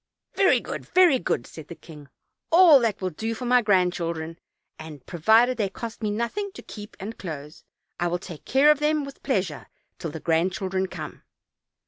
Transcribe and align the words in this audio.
"Very 0.33 0.59
good, 0.59 0.87
very 0.87 1.19
good," 1.19 1.45
said 1.45 1.67
the 1.67 1.75
king, 1.75 2.09
"all 2.51 2.79
that 2.79 2.99
will 3.01 3.11
do 3.11 3.35
for 3.35 3.45
my 3.45 3.61
grandchildren, 3.61 4.39
and 4.79 5.05
provided 5.05 5.59
they 5.59 5.69
cost 5.69 6.01
me 6.01 6.09
nothing 6.09 6.51
to 6.53 6.63
keep 6.63 6.97
and 6.99 7.19
clothe, 7.19 7.53
I 7.99 8.07
will 8.07 8.17
take 8.17 8.43
care 8.43 8.71
of 8.71 8.79
them 8.79 9.05
with 9.05 9.21
pleasure 9.21 9.67
till 9.99 10.09
the 10.09 10.19
grandchildren 10.19 10.87
come." 10.87 11.21